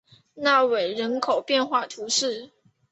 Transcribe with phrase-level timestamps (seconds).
[0.33, 2.49] 纳韦人口变化图示